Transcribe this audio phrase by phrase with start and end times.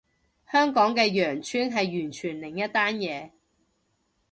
[0.51, 3.29] 香港嘅羊村係完全另一單嘢